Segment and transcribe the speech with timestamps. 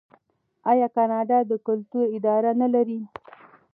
[0.71, 2.99] آیا کاناډا د کلتور اداره نلري؟